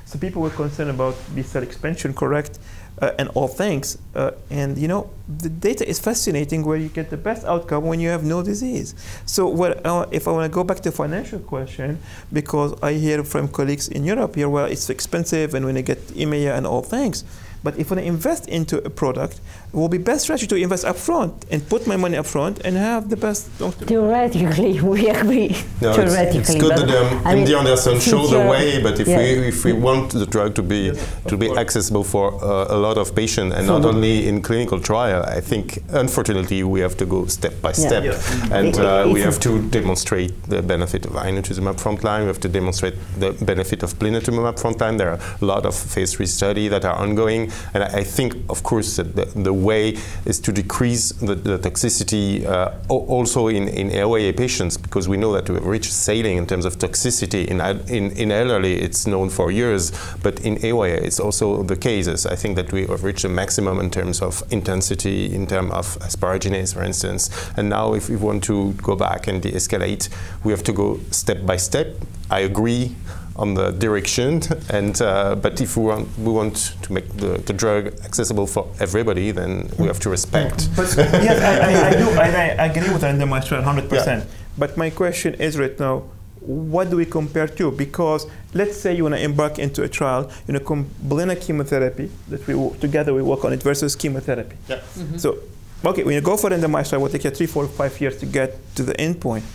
So 0.05 0.17
people 0.17 0.41
were 0.41 0.49
concerned 0.49 0.89
about 0.89 1.15
B 1.35 1.43
cell 1.43 1.63
expansion, 1.63 2.13
correct? 2.13 2.59
Uh, 3.01 3.11
and 3.17 3.29
all 3.29 3.47
things. 3.47 3.97
Uh, 4.15 4.31
and 4.49 4.77
you 4.77 4.87
know, 4.87 5.09
the 5.27 5.49
data 5.49 5.87
is 5.87 5.99
fascinating 5.99 6.63
where 6.63 6.77
you 6.77 6.89
get 6.89 7.09
the 7.09 7.17
best 7.17 7.45
outcome 7.45 7.85
when 7.85 7.99
you 7.99 8.09
have 8.09 8.23
no 8.23 8.43
disease. 8.43 8.95
So, 9.25 9.47
what, 9.47 9.85
uh, 9.85 10.05
if 10.11 10.27
I 10.27 10.31
want 10.31 10.51
to 10.51 10.53
go 10.53 10.63
back 10.63 10.79
to 10.81 10.91
financial 10.91 11.39
question, 11.39 11.99
because 12.31 12.73
I 12.81 12.93
hear 12.93 13.23
from 13.23 13.47
colleagues 13.47 13.87
in 13.87 14.03
Europe 14.03 14.35
here, 14.35 14.49
well, 14.49 14.65
it's 14.65 14.89
expensive, 14.89 15.53
and 15.53 15.65
when 15.65 15.75
you 15.75 15.81
get 15.81 15.99
EMEA 16.09 16.55
and 16.55 16.67
all 16.67 16.81
things. 16.81 17.23
But 17.63 17.79
if 17.79 17.91
I 17.91 18.01
invest 18.01 18.47
into 18.49 18.83
a 18.85 18.89
product, 18.89 19.39
it 19.67 19.75
will 19.75 19.87
be 19.87 19.97
best 19.97 20.23
strategy 20.23 20.47
to 20.47 20.55
invest 20.55 20.85
upfront 20.85 21.45
and 21.49 21.67
put 21.69 21.87
my 21.87 21.95
money 21.95 22.17
upfront 22.17 22.59
and 22.65 22.75
have 22.75 23.09
the 23.09 23.15
best. 23.15 23.47
Theoretically, 23.91 24.81
we 24.93 25.09
agree. 25.09 25.55
No, 25.81 25.93
Theoretically, 25.93 26.41
it's, 26.41 26.49
it's 26.49 26.61
good 26.61 26.77
that 26.77 26.89
um, 26.89 27.23
MD 27.23 27.57
Anderson 27.57 27.99
show 27.99 28.27
the 28.27 28.39
way, 28.39 28.83
but 28.83 28.99
if 28.99 29.07
yeah. 29.07 29.17
we 29.17 29.23
if 29.47 29.63
we 29.63 29.71
want 29.71 30.11
the 30.11 30.25
drug 30.25 30.55
to 30.55 30.63
be 30.63 30.91
yes, 30.91 31.15
to 31.27 31.37
be 31.37 31.49
accessible 31.51 32.03
for 32.03 32.33
uh, 32.43 32.75
a 32.75 32.77
lot 32.77 32.97
of 32.97 33.15
patients 33.15 33.55
and 33.55 33.65
so 33.67 33.77
not 33.77 33.85
only 33.85 34.27
in 34.27 34.41
clinical 34.41 34.79
trial, 34.79 35.23
I 35.23 35.39
think 35.39 35.79
unfortunately 35.89 36.63
we 36.63 36.81
have 36.81 36.97
to 36.97 37.05
go 37.05 37.25
step 37.27 37.61
by 37.61 37.69
yeah. 37.69 37.87
step, 37.87 38.03
yeah. 38.03 38.57
and 38.59 38.77
uh, 38.77 39.09
we 39.11 39.21
have 39.21 39.39
to 39.39 39.61
demonstrate 39.69 40.33
the 40.49 40.61
benefit 40.61 41.05
of 41.05 41.13
inotuzumab 41.13 41.79
frontline. 41.79 42.21
We 42.21 42.27
have 42.27 42.41
to 42.41 42.49
demonstrate 42.49 42.95
the 43.17 43.31
benefit 43.31 43.83
of 43.83 43.93
blinatumomab 43.99 44.59
frontline. 44.59 44.97
There 44.97 45.11
are 45.11 45.19
a 45.41 45.45
lot 45.45 45.65
of 45.65 45.75
phase 45.75 46.13
three 46.13 46.25
studies 46.25 46.69
that 46.71 46.83
are 46.83 46.95
ongoing 46.95 47.52
And 47.73 47.83
I, 47.83 47.99
I 47.99 48.03
think, 48.03 48.35
of 48.49 48.63
course, 48.63 48.97
that 48.97 49.15
the, 49.15 49.25
the, 49.25 49.53
way 49.53 49.97
is 50.25 50.39
to 50.41 50.51
decrease 50.51 51.11
the, 51.11 51.35
the 51.35 51.57
toxicity 51.59 52.45
uh, 52.45 52.73
also 52.89 53.47
in, 53.47 53.67
in 53.67 53.91
AYA 53.91 54.33
patients 54.33 54.77
because 54.77 55.07
we 55.07 55.17
know 55.17 55.31
that 55.33 55.49
we 55.49 55.55
have 55.55 55.65
reached 55.65 55.91
ceiling 55.91 56.37
in 56.37 56.47
terms 56.47 56.65
of 56.65 56.77
toxicity. 56.79 57.45
In, 57.47 57.61
in, 57.89 58.11
in 58.17 58.31
elderly, 58.31 58.81
it's 58.81 59.05
known 59.05 59.29
for 59.29 59.51
years, 59.51 59.91
but 60.23 60.39
in 60.41 60.57
AYA, 60.65 60.95
it's 60.95 61.19
also 61.19 61.63
the 61.63 61.75
cases. 61.75 62.25
I 62.25 62.35
think 62.35 62.55
that 62.55 62.71
we 62.73 62.87
have 62.87 63.03
reached 63.03 63.23
a 63.25 63.29
maximum 63.29 63.79
in 63.79 63.89
terms 63.89 64.21
of 64.21 64.43
intensity, 64.51 65.33
in 65.33 65.47
terms 65.47 65.71
of 65.71 65.97
asparaginase, 65.99 66.73
for 66.73 66.83
instance. 66.83 67.29
And 67.55 67.69
now, 67.69 67.93
if 67.93 68.09
we 68.09 68.15
want 68.15 68.43
to 68.45 68.73
go 68.73 68.95
back 68.95 69.27
and 69.27 69.41
de-escalate, 69.41 70.09
we 70.43 70.51
have 70.51 70.63
to 70.63 70.73
go 70.73 70.99
step 71.11 71.45
by 71.45 71.57
step. 71.57 71.95
I 72.29 72.39
agree 72.39 72.95
on 73.35 73.53
the 73.55 73.71
direction. 73.71 74.41
And 74.69 75.01
uh, 75.01 75.35
but 75.35 75.59
if 75.61 75.75
we 75.77 75.85
want 75.85 76.07
we 76.17 76.31
want 76.31 76.75
to 76.81 76.93
make 76.93 77.07
the, 77.17 77.39
the 77.39 77.53
drug 77.53 77.87
accessible 78.03 78.47
for 78.47 78.67
everybody, 78.79 79.31
then 79.31 79.69
we 79.77 79.87
have 79.87 79.99
to 80.01 80.09
respect. 80.09 80.69
But 80.75 80.95
yes, 80.97 81.41
I, 81.41 81.53
I, 81.69 81.89
I 81.89 81.91
do, 81.91 82.09
and 82.09 82.35
I 82.35 82.65
agree 82.65 82.93
with 82.93 83.03
randomized 83.03 83.51
100 83.51 83.89
percent. 83.89 84.25
But 84.57 84.77
my 84.77 84.89
question 84.89 85.33
is 85.35 85.57
right 85.57 85.77
now, 85.79 86.03
what 86.39 86.89
do 86.89 86.97
we 86.97 87.05
compare 87.05 87.47
to? 87.47 87.71
Because 87.71 88.27
let's 88.53 88.79
say 88.79 88.95
you 88.95 89.03
want 89.03 89.15
to 89.15 89.21
embark 89.21 89.57
into 89.59 89.83
a 89.83 89.89
trial, 89.89 90.29
you 90.47 90.53
know, 90.53 90.59
Blina 90.59 91.39
chemotherapy 91.39 92.11
that 92.27 92.45
we 92.47 92.53
together 92.79 93.13
we 93.13 93.21
work 93.21 93.45
on 93.45 93.53
it 93.53 93.63
versus 93.63 93.95
chemotherapy. 93.95 94.57
Yeah. 94.67 94.77
Mm-hmm. 94.77 95.17
So, 95.17 95.37
okay, 95.85 96.03
when 96.03 96.13
you 96.13 96.21
go 96.21 96.37
for 96.37 96.49
randomized 96.49 96.89
trial, 96.89 97.01
it 97.01 97.03
will 97.03 97.09
take 97.09 97.23
you 97.23 97.31
three, 97.31 97.47
four, 97.47 97.67
five 97.67 97.99
years 97.99 98.17
to 98.17 98.25
get 98.25 98.75
to 98.75 98.83
the 98.83 98.99
end 98.99 99.21
point. 99.21 99.45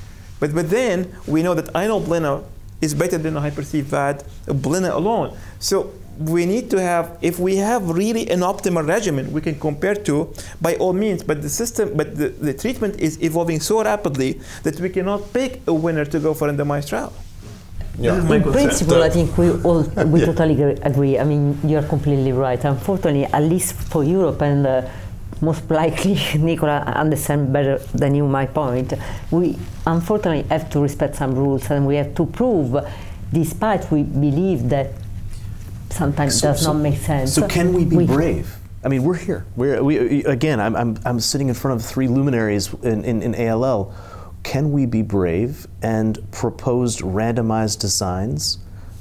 But 0.41 0.55
but 0.55 0.71
then 0.71 1.15
we 1.27 1.43
know 1.43 1.55
that 1.55 1.73
Blina 1.73 2.45
is 2.81 2.95
better 2.95 3.19
than 3.19 3.37
a 3.37 3.41
hyper-CVAD, 3.41 4.25
Blina 4.47 4.93
alone. 4.93 5.37
So 5.59 5.93
we 6.19 6.47
need 6.47 6.71
to 6.71 6.81
have, 6.81 7.17
if 7.23 7.39
we 7.39 7.57
have 7.57 7.89
really 7.91 8.29
an 8.31 8.41
optimal 8.41 8.87
regimen 8.87 9.33
we 9.33 9.41
can 9.41 9.59
compare 9.59 9.95
to, 9.95 10.33
by 10.61 10.75
all 10.77 10.93
means, 10.93 11.23
but 11.23 11.43
the 11.43 11.49
system, 11.49 11.97
but 11.97 12.17
the, 12.17 12.29
the 12.29 12.55
treatment 12.55 12.99
is 12.99 13.23
evolving 13.23 13.61
so 13.61 13.83
rapidly 13.83 14.41
that 14.65 14.79
we 14.81 14.89
cannot 14.89 15.33
pick 15.33 15.61
a 15.67 15.75
winner 15.75 16.05
to 16.05 16.19
go 16.19 16.35
for 16.35 16.49
randomized 16.49 16.89
trial. 16.89 17.13
Yeah. 18.01 18.17
In 18.33 18.43
principle, 18.43 19.03
I 19.03 19.11
think 19.11 19.37
we 19.37 19.51
all 19.63 19.83
we 19.83 20.21
yeah. 20.21 20.27
totally 20.27 20.63
agree. 20.63 21.19
I 21.19 21.25
mean, 21.25 21.59
you 21.65 21.79
are 21.79 21.83
completely 21.83 22.31
right. 22.31 22.65
Unfortunately, 22.65 23.25
at 23.25 23.43
least 23.43 23.75
for 23.75 24.05
Europe 24.05 24.41
and 24.41 24.65
uh, 24.65 24.89
most 25.41 25.71
likely 25.71 26.19
Nicola 26.39 26.81
understand 26.97 27.53
better 27.53 27.79
than 27.95 28.15
you 28.15 28.27
my 28.27 28.47
point. 28.47 28.93
We 29.31 29.59
unfortunately 29.87 30.49
have 30.49 30.71
to 30.71 30.81
respect 30.81 31.17
some 31.17 31.35
rules 31.35 31.71
and 31.71 31.87
we 31.87 31.97
have 31.97 32.15
to 32.17 32.27
prove, 32.27 32.77
despite 33.33 33.91
we 33.91 34.03
believe 34.03 34.69
that 34.69 34.93
sometimes 35.91 36.41
so, 36.41 36.49
does 36.49 36.63
so, 36.63 36.73
not 36.73 36.81
make 36.81 36.99
sense. 36.99 37.35
So 37.35 37.47
can 37.47 37.73
we 37.73 37.85
be 37.85 37.97
we, 37.97 38.07
brave? 38.07 38.57
I 38.85 38.89
mean, 38.89 39.03
we're 39.03 39.17
here. 39.17 39.45
We're, 39.57 39.83
we, 39.83 40.25
again, 40.25 40.61
I'm, 40.61 40.77
I'm, 40.77 40.99
I'm 41.05 41.21
sitting 41.21 41.49
in 41.49 41.55
front 41.55 41.81
of 41.81 41.87
three 41.87 42.09
luminaries 42.09 42.73
in, 42.83 43.05
in, 43.05 43.23
in 43.23 43.49
ALL. 43.49 43.95
Can 44.45 44.73
we 44.73 44.87
be 44.87 45.03
brave 45.03 45.67
and 45.83 46.19
propose 46.31 46.99
randomized 46.99 47.81
designs 47.81 48.59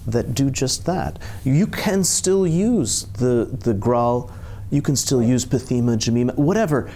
that 0.07 0.33
do 0.33 0.49
just 0.49 0.85
that? 0.87 1.19
You 1.43 1.67
can 1.67 2.03
still 2.03 2.47
use 2.47 3.03
the, 3.13 3.45
the 3.45 3.73
GRAALL 3.73 4.31
you 4.69 4.81
can 4.81 4.95
still 4.95 5.23
use 5.23 5.45
PETHEMA, 5.45 5.97
GIMEMA, 5.97 6.35
whatever, 6.35 6.91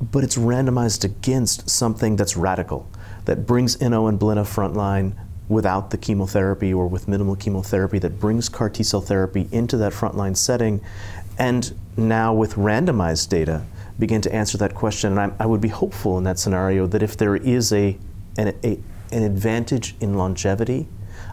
but 0.00 0.24
it's 0.24 0.36
randomized 0.36 1.04
against 1.04 1.68
something 1.68 2.16
that's 2.16 2.36
radical, 2.36 2.88
that 3.24 3.46
brings 3.46 3.80
Ino 3.82 4.06
and 4.06 4.18
Blina 4.18 4.44
frontline 4.44 5.14
without 5.48 5.90
the 5.90 5.98
chemotherapy 5.98 6.72
or 6.74 6.86
with 6.86 7.08
minimal 7.08 7.34
chemotherapy, 7.34 7.98
that 7.98 8.20
brings 8.20 8.48
CAR 8.48 8.68
T 8.68 8.82
cell 8.82 9.00
therapy 9.00 9.48
into 9.50 9.76
that 9.78 9.92
frontline 9.92 10.36
setting, 10.36 10.80
and 11.38 11.74
now 11.96 12.34
with 12.34 12.54
randomized 12.54 13.28
data, 13.28 13.64
begin 13.98 14.20
to 14.20 14.32
answer 14.32 14.58
that 14.58 14.74
question. 14.74 15.18
And 15.18 15.32
I, 15.32 15.44
I 15.44 15.46
would 15.46 15.60
be 15.60 15.68
hopeful 15.68 16.18
in 16.18 16.24
that 16.24 16.38
scenario 16.38 16.86
that 16.86 17.02
if 17.02 17.16
there 17.16 17.36
is 17.36 17.72
a, 17.72 17.96
an, 18.36 18.54
a, 18.62 18.78
an 19.10 19.22
advantage 19.22 19.96
in 20.00 20.14
longevity, 20.14 20.86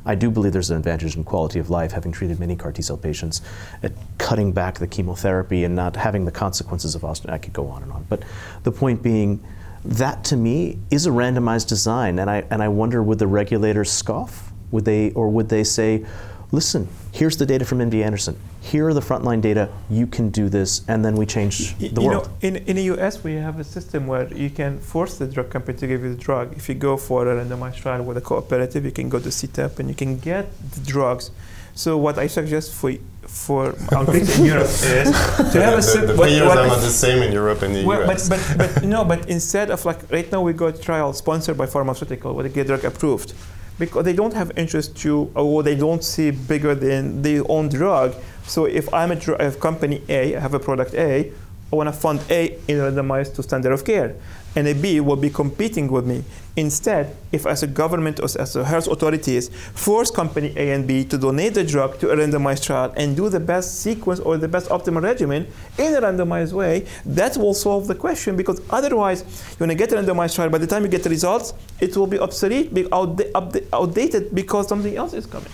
I 0.05 0.15
do 0.15 0.29
believe 0.29 0.53
there's 0.53 0.69
an 0.69 0.77
advantage 0.77 1.15
in 1.15 1.23
quality 1.23 1.59
of 1.59 1.69
life, 1.69 1.91
having 1.91 2.11
treated 2.11 2.39
many 2.39 2.55
CAR 2.55 2.71
T 2.71 2.81
cell 2.81 2.97
patients, 2.97 3.41
at 3.81 3.91
cutting 4.17 4.51
back 4.51 4.79
the 4.79 4.87
chemotherapy 4.87 5.63
and 5.63 5.75
not 5.75 5.95
having 5.95 6.25
the 6.25 6.31
consequences 6.31 6.95
of 6.95 7.03
Austin. 7.03 7.29
I 7.29 7.37
could 7.37 7.53
go 7.53 7.67
on 7.67 7.83
and 7.83 7.91
on. 7.91 8.05
But 8.09 8.23
the 8.63 8.71
point 8.71 9.01
being, 9.01 9.43
that 9.83 10.23
to 10.25 10.37
me 10.37 10.79
is 10.91 11.05
a 11.05 11.11
randomized 11.11 11.67
design. 11.67 12.19
And 12.19 12.29
I, 12.29 12.45
and 12.49 12.61
I 12.61 12.67
wonder 12.67 13.01
would 13.03 13.19
the 13.19 13.27
regulators 13.27 13.91
scoff? 13.91 14.51
Would 14.71 14.85
they, 14.85 15.11
or 15.11 15.29
would 15.29 15.49
they 15.49 15.63
say, 15.63 16.05
listen, 16.51 16.87
here's 17.11 17.37
the 17.37 17.45
data 17.45 17.65
from 17.65 17.79
MD 17.79 18.03
Anderson. 18.03 18.37
Here 18.61 18.87
are 18.87 18.93
the 18.93 19.01
frontline 19.01 19.41
data. 19.41 19.69
You 19.89 20.07
can 20.07 20.29
do 20.29 20.49
this, 20.49 20.83
and 20.87 21.03
then 21.03 21.15
we 21.15 21.25
change 21.25 21.75
the 21.77 21.87
you 21.87 22.07
world. 22.07 22.27
Know, 22.27 22.33
in, 22.41 22.55
in 22.57 22.75
the 22.77 22.83
US, 22.95 23.23
we 23.23 23.33
have 23.35 23.59
a 23.59 23.63
system 23.63 24.07
where 24.07 24.31
you 24.33 24.49
can 24.49 24.79
force 24.79 25.17
the 25.17 25.27
drug 25.27 25.49
company 25.49 25.77
to 25.77 25.87
give 25.87 26.03
you 26.03 26.15
the 26.15 26.21
drug. 26.21 26.55
If 26.55 26.67
you 26.69 26.75
go 26.75 26.97
for 26.97 27.27
a 27.27 27.43
randomized 27.43 27.77
trial 27.77 28.03
with 28.03 28.17
a 28.17 28.21
cooperative, 28.21 28.85
you 28.85 28.91
can 28.91 29.09
go 29.09 29.19
to 29.19 29.29
CTEP 29.29 29.79
and 29.79 29.89
you 29.89 29.95
can 29.95 30.17
get 30.17 30.45
the 30.71 30.81
drugs. 30.81 31.31
So 31.75 31.97
what 31.97 32.17
I 32.17 32.27
suggest 32.27 32.73
for 32.73 32.93
for 33.27 33.75
our 33.91 34.05
colleagues 34.05 34.39
in 34.39 34.45
Europe 34.45 34.67
is 34.67 35.09
to 35.51 35.61
have 35.61 35.79
a 35.79 35.81
the, 35.81 36.13
the 36.13 36.23
payers 36.23 36.41
are 36.41 36.67
not 36.67 36.79
the 36.79 36.89
same 36.89 37.23
in 37.23 37.31
Europe 37.33 37.63
and 37.63 37.75
the 37.75 37.83
well, 37.83 38.09
US. 38.09 38.29
But, 38.29 38.39
but, 38.57 38.75
but 38.75 38.83
no, 38.83 39.03
but 39.03 39.27
instead 39.27 39.71
of 39.71 39.83
like 39.83 40.09
right 40.11 40.31
now 40.31 40.41
we 40.41 40.53
got 40.53 40.75
a 40.75 40.81
trial 40.81 41.11
sponsored 41.11 41.57
by 41.57 41.65
pharmaceutical 41.65 42.33
where 42.33 42.43
they 42.43 42.53
get 42.53 42.67
drug 42.67 42.85
approved 42.85 43.33
because 43.79 44.05
they 44.05 44.13
don't 44.13 44.33
have 44.33 44.51
interest 44.57 44.95
to 44.97 45.31
or 45.35 45.63
they 45.63 45.75
don't 45.75 46.03
see 46.03 46.31
bigger 46.31 46.75
than 46.75 47.21
their 47.21 47.43
own 47.49 47.69
drug. 47.69 48.15
So 48.45 48.65
if 48.65 48.93
I'm 48.93 49.11
a, 49.11 49.51
company 49.53 50.01
A, 50.09 50.35
I 50.35 50.39
have 50.39 50.53
a 50.53 50.59
product 50.59 50.93
A, 50.93 51.31
I 51.71 51.75
want 51.75 51.87
to 51.87 51.93
fund 51.93 52.21
A 52.29 52.57
in 52.67 52.77
randomized 52.77 53.35
to 53.35 53.43
standard 53.43 53.73
of 53.73 53.83
care 53.83 54.15
and 54.55 54.67
a 54.67 54.73
B 54.73 54.99
will 54.99 55.15
be 55.15 55.29
competing 55.29 55.91
with 55.91 56.05
me. 56.05 56.23
Instead, 56.57 57.15
if 57.33 57.45
as 57.45 57.63
a 57.63 57.67
government 57.67 58.19
or 58.19 58.25
as 58.39 58.55
a 58.55 58.63
health 58.63 58.87
authorities 58.87 59.49
force 59.49 60.09
company 60.09 60.53
A 60.55 60.71
and 60.71 60.87
B 60.87 61.03
to 61.03 61.17
donate 61.17 61.53
the 61.53 61.65
drug 61.65 61.99
to 61.99 62.11
a 62.11 62.15
randomized 62.15 62.63
trial 62.63 62.93
and 62.95 63.15
do 63.15 63.27
the 63.27 63.41
best 63.41 63.81
sequence 63.81 64.21
or 64.21 64.37
the 64.37 64.47
best 64.47 64.69
optimal 64.69 65.03
regimen 65.03 65.47
in 65.77 65.93
a 65.93 66.01
randomized 66.01 66.53
way, 66.53 66.87
that 67.05 67.35
will 67.35 67.53
solve 67.53 67.87
the 67.87 67.95
question 67.95 68.37
because 68.37 68.61
otherwise, 68.69 69.23
going 69.59 69.69
to 69.69 69.75
get 69.75 69.91
a 69.91 69.95
randomized 69.95 70.35
trial, 70.35 70.49
by 70.49 70.57
the 70.57 70.67
time 70.67 70.83
you 70.83 70.89
get 70.89 71.03
the 71.03 71.09
results, 71.09 71.53
it 71.81 71.97
will 71.97 72.07
be 72.07 72.19
obsolete, 72.19 72.73
be 72.73 72.87
outdated 72.93 74.33
because 74.33 74.69
something 74.69 74.95
else 74.95 75.13
is 75.13 75.25
coming. 75.25 75.51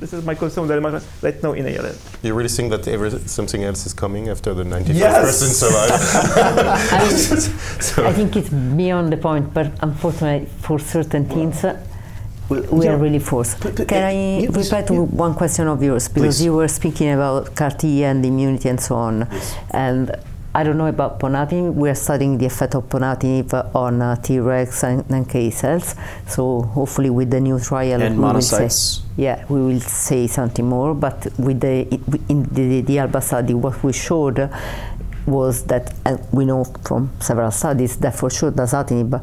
This 0.00 0.14
is 0.14 0.24
my 0.24 0.34
concern 0.34 0.66
very 0.66 0.80
much 0.80 1.02
right 1.20 1.42
now 1.42 1.52
in 1.52 1.66
ALL. 1.66 1.92
You 2.22 2.32
really 2.32 2.48
think 2.48 2.70
that 2.70 2.88
every, 2.88 3.10
something 3.10 3.62
else 3.62 3.84
is 3.84 3.92
coming 3.92 4.30
after 4.30 4.54
the 4.54 4.64
95% 4.64 4.94
yes! 4.94 5.58
survive? 5.58 5.90
I, 6.92 7.08
so. 7.80 8.06
I 8.06 8.12
think 8.14 8.34
it's 8.34 8.48
beyond 8.48 9.12
the 9.12 9.18
point, 9.18 9.52
but 9.52 9.70
unfortunately 9.82 10.48
for 10.60 10.78
certain 10.78 11.28
teams, 11.28 11.62
uh, 11.64 11.78
we 12.48 12.88
are 12.88 12.96
really 12.96 13.18
forced. 13.18 13.60
But, 13.62 13.76
but, 13.76 13.88
Can 13.88 14.02
I 14.02 14.46
reply 14.46 14.82
to 14.82 15.02
one 15.04 15.34
question 15.34 15.68
of 15.68 15.82
yours? 15.82 16.08
Because 16.08 16.38
Please. 16.38 16.44
you 16.46 16.54
were 16.54 16.68
speaking 16.68 17.10
about 17.10 17.54
CAR 17.54 17.70
T 17.70 18.02
and 18.02 18.24
immunity 18.24 18.70
and 18.70 18.80
so 18.80 18.96
on. 18.96 19.28
Yes. 19.30 19.56
And 19.70 20.16
I 20.52 20.64
don't 20.64 20.78
know 20.78 20.86
about 20.86 21.20
ponatinib. 21.20 21.74
We 21.74 21.88
are 21.90 21.94
studying 21.94 22.36
the 22.36 22.46
effect 22.46 22.74
of 22.74 22.88
ponatinib 22.88 23.74
on 23.74 24.02
uh, 24.02 24.16
Tregs 24.16 24.82
and, 24.82 25.08
and 25.08 25.28
K 25.28 25.50
cells. 25.50 25.94
So 26.26 26.62
hopefully, 26.62 27.08
with 27.08 27.30
the 27.30 27.40
new 27.40 27.60
trial, 27.60 28.02
and 28.02 28.18
we 28.18 28.24
monocytes. 28.24 28.60
Will 28.60 28.68
say, 28.68 29.02
yeah, 29.16 29.44
we 29.48 29.60
will 29.60 29.80
say 29.80 30.26
something 30.26 30.66
more. 30.66 30.94
But 30.94 31.28
with 31.38 31.60
the 31.60 31.86
in 32.28 32.42
the, 32.50 32.80
the 32.80 32.98
ALBA 32.98 33.22
study, 33.22 33.54
what 33.54 33.80
we 33.84 33.92
showed 33.92 34.50
was 35.26 35.64
that 35.66 35.94
uh, 36.04 36.16
we 36.32 36.44
know 36.44 36.64
from 36.64 37.10
several 37.20 37.52
studies 37.52 37.96
that 37.98 38.16
for 38.16 38.28
sure 38.30 38.50
dasatinib 38.50 39.22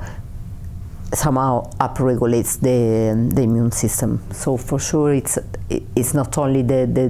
somehow 1.14 1.70
upregulates 1.80 2.58
the 2.62 3.34
the 3.36 3.42
immune 3.42 3.74
system. 3.74 4.22
So 4.32 4.56
for 4.56 4.80
sure, 4.80 5.14
it's 5.14 5.38
it's 5.70 6.14
not 6.14 6.38
only 6.38 6.62
the 6.62 6.88
the, 6.88 7.10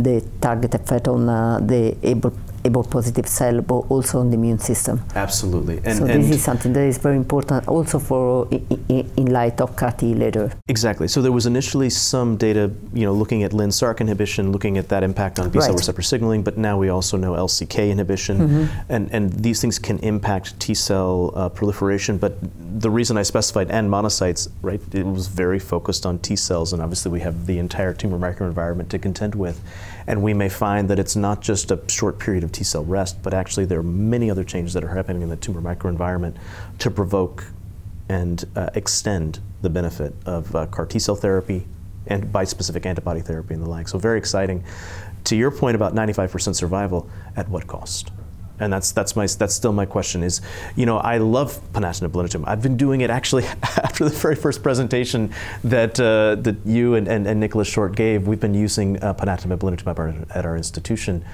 the 0.00 0.24
target 0.40 0.74
effect 0.74 1.08
on 1.08 1.28
uh, 1.28 1.60
the 1.60 1.94
able 2.02 2.32
able 2.64 2.82
positive 2.82 3.26
cell, 3.26 3.60
but 3.60 3.80
also 3.90 4.20
on 4.20 4.30
the 4.30 4.36
immune 4.36 4.58
system. 4.58 5.02
Absolutely. 5.14 5.80
And, 5.84 5.98
so 5.98 6.06
and 6.06 6.24
this 6.24 6.36
is 6.36 6.42
something 6.42 6.72
that 6.72 6.86
is 6.86 6.98
very 6.98 7.16
important 7.16 7.68
also 7.68 7.98
for 7.98 8.48
in, 8.50 9.10
in 9.16 9.26
light 9.26 9.60
of 9.60 9.76
CAR 9.76 9.92
T 9.92 10.14
later. 10.14 10.50
Exactly. 10.68 11.08
So 11.08 11.20
there 11.20 11.32
was 11.32 11.46
initially 11.46 11.90
some 11.90 12.36
data, 12.36 12.70
you 12.92 13.04
know, 13.04 13.12
looking 13.12 13.42
at 13.42 13.52
LYNSARC 13.52 14.00
inhibition, 14.00 14.52
looking 14.52 14.78
at 14.78 14.88
that 14.88 15.02
impact 15.02 15.38
on 15.38 15.50
B 15.50 15.60
cell 15.60 15.70
right. 15.70 15.78
receptor 15.78 16.02
signaling, 16.02 16.42
but 16.42 16.56
now 16.56 16.78
we 16.78 16.88
also 16.88 17.16
know 17.16 17.32
LCK 17.32 17.90
inhibition, 17.90 18.38
mm-hmm. 18.38 18.92
and 18.92 19.10
and 19.12 19.32
these 19.32 19.60
things 19.60 19.78
can 19.78 19.98
impact 19.98 20.58
T 20.58 20.74
cell 20.74 21.32
uh, 21.34 21.48
proliferation. 21.48 22.18
But 22.18 22.34
the 22.80 22.90
reason 22.90 23.16
I 23.16 23.22
specified 23.22 23.70
and 23.70 23.90
monocytes, 23.90 24.48
right, 24.62 24.80
it 24.92 25.06
was 25.06 25.26
very 25.26 25.58
focused 25.58 26.06
on 26.06 26.18
T 26.18 26.36
cells, 26.36 26.72
and 26.72 26.80
obviously 26.82 27.10
we 27.10 27.20
have 27.20 27.46
the 27.46 27.58
entire 27.58 27.92
tumor 27.92 28.18
microenvironment 28.18 28.88
to 28.88 28.98
contend 28.98 29.34
with. 29.34 29.60
And 30.06 30.22
we 30.22 30.34
may 30.34 30.50
find 30.50 30.90
that 30.90 30.98
it's 30.98 31.16
not 31.16 31.40
just 31.40 31.70
a 31.70 31.80
short 31.88 32.18
period 32.18 32.44
of 32.44 32.52
T 32.54 32.64
cell 32.64 32.84
rest, 32.84 33.22
but 33.22 33.34
actually 33.34 33.66
there 33.66 33.80
are 33.80 33.82
many 33.82 34.30
other 34.30 34.44
changes 34.44 34.72
that 34.74 34.84
are 34.84 34.94
happening 34.94 35.22
in 35.22 35.28
the 35.28 35.36
tumor 35.36 35.60
microenvironment 35.60 36.36
to 36.78 36.90
provoke 36.90 37.44
and 38.08 38.44
uh, 38.56 38.70
extend 38.74 39.40
the 39.62 39.70
benefit 39.70 40.14
of 40.24 40.54
uh, 40.54 40.66
CAR 40.66 40.86
T 40.86 40.98
cell 40.98 41.16
therapy 41.16 41.66
and 42.06 42.32
bispecific 42.32 42.86
antibody 42.86 43.20
therapy 43.20 43.54
and 43.54 43.62
the 43.62 43.68
like. 43.68 43.88
So 43.88 43.98
very 43.98 44.18
exciting. 44.18 44.64
To 45.24 45.36
your 45.36 45.50
point 45.50 45.74
about 45.74 45.94
95% 45.94 46.54
survival, 46.54 47.08
at 47.36 47.48
what 47.48 47.66
cost? 47.66 48.10
and 48.60 48.72
that's 48.72 48.92
that's 48.92 49.16
my 49.16 49.26
that's 49.26 49.54
still 49.54 49.72
my 49.72 49.84
question 49.84 50.22
is 50.22 50.40
you 50.76 50.86
know 50.86 50.98
I 50.98 51.18
love 51.18 51.60
ponatinib 51.72 52.10
blinatumomab. 52.10 52.44
I've 52.46 52.62
been 52.62 52.76
doing 52.76 53.00
it 53.00 53.10
actually 53.10 53.44
after 53.62 54.04
the 54.04 54.10
very 54.14 54.36
first 54.36 54.62
presentation 54.62 55.32
that 55.64 55.98
uh, 55.98 56.36
that 56.36 56.56
you 56.64 56.94
and, 56.94 57.08
and, 57.08 57.26
and, 57.26 57.40
Nicholas 57.40 57.68
Short 57.68 57.96
gave. 57.96 58.26
We've 58.26 58.40
been 58.40 58.54
using 58.54 59.02
uh, 59.02 59.14
ponatinib 59.14 59.58
blinatumomab 59.58 60.26
at 60.34 60.46
our 60.46 60.56
institution. 60.56 61.24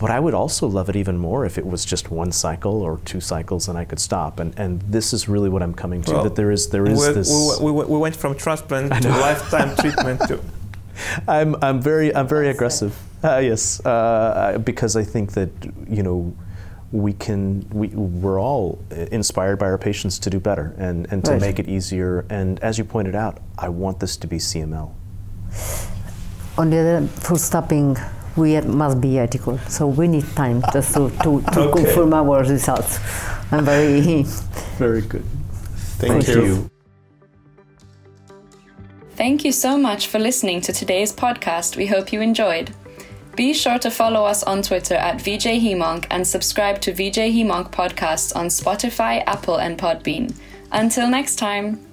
But 0.00 0.10
I 0.10 0.20
would 0.20 0.34
also 0.34 0.68
love 0.68 0.88
it 0.88 0.96
even 0.96 1.18
more 1.18 1.44
if 1.44 1.58
it 1.58 1.66
was 1.66 1.84
just 1.84 2.10
one 2.10 2.30
cycle 2.30 2.82
or 2.82 3.00
two 3.04 3.20
cycles 3.20 3.68
and 3.68 3.76
I 3.76 3.84
could 3.84 3.98
stop. 3.98 4.38
And, 4.38 4.56
and 4.56 4.80
this 4.82 5.12
is 5.12 5.28
really 5.28 5.48
what 5.48 5.62
I'm 5.62 5.74
coming 5.74 6.02
to, 6.02 6.12
well, 6.12 6.24
that 6.24 6.36
there 6.36 6.52
is, 6.52 6.68
there 6.68 6.86
is 6.86 7.06
we, 7.06 7.12
this... 7.14 7.60
We, 7.60 7.72
we, 7.72 7.84
we 7.84 7.98
went 7.98 8.14
from 8.14 8.36
transplant 8.36 8.92
to 9.02 9.08
lifetime 9.08 9.74
treatment 9.76 10.20
to... 10.28 10.40
I'm, 11.28 11.56
I'm 11.62 11.80
very, 11.80 12.14
I'm 12.14 12.28
very 12.28 12.48
aggressive. 12.48 12.96
Uh, 13.24 13.38
yes, 13.38 13.84
uh, 13.84 14.60
because 14.64 14.94
I 14.94 15.02
think 15.02 15.32
that, 15.32 15.50
you 15.88 16.02
know, 16.02 16.32
we 16.90 17.12
can 17.12 17.68
we, 17.70 17.88
we're 17.88 18.40
all 18.40 18.82
inspired 19.10 19.58
by 19.58 19.66
our 19.66 19.76
patients 19.76 20.18
to 20.18 20.30
do 20.30 20.40
better 20.40 20.74
and, 20.78 21.06
and 21.12 21.22
to 21.22 21.32
right. 21.32 21.40
make 21.40 21.58
it 21.58 21.68
easier 21.68 22.24
and 22.30 22.58
as 22.60 22.78
you 22.78 22.84
pointed 22.84 23.14
out 23.14 23.42
i 23.58 23.68
want 23.68 24.00
this 24.00 24.16
to 24.16 24.26
be 24.26 24.38
cml 24.38 24.90
on 26.56 26.70
the 26.70 26.78
other 26.78 27.06
full 27.08 27.36
stopping 27.36 27.94
we 28.38 28.60
must 28.60 29.00
be 29.00 29.18
ethical 29.18 29.58
so 29.68 29.86
we 29.86 30.08
need 30.08 30.24
time 30.36 30.62
just 30.72 30.94
to, 30.94 31.10
to, 31.22 31.42
to 31.52 31.60
okay. 31.60 31.82
confirm 31.82 32.14
our 32.14 32.40
results 32.40 32.98
i'm 33.52 33.64
very 33.64 34.22
very 34.78 35.02
good 35.02 35.24
thank, 35.98 36.24
thank 36.24 36.28
you. 36.28 36.44
you 36.44 36.70
thank 39.16 39.44
you 39.44 39.52
so 39.52 39.76
much 39.76 40.06
for 40.06 40.18
listening 40.18 40.60
to 40.60 40.72
today's 40.72 41.12
podcast 41.12 41.76
we 41.76 41.86
hope 41.86 42.12
you 42.12 42.20
enjoyed 42.20 42.72
be 43.38 43.54
sure 43.54 43.78
to 43.78 43.88
follow 43.88 44.24
us 44.24 44.42
on 44.42 44.62
Twitter 44.62 44.96
at 44.96 45.20
VJ 45.20 45.62
Hemonc 45.62 46.06
and 46.10 46.26
subscribe 46.26 46.80
to 46.80 46.92
VJ 46.92 47.30
Hemonc 47.30 47.70
podcast 47.70 48.34
on 48.34 48.48
Spotify, 48.48 49.22
Apple, 49.28 49.60
and 49.60 49.78
Podbean. 49.78 50.34
Until 50.72 51.08
next 51.08 51.36
time. 51.36 51.87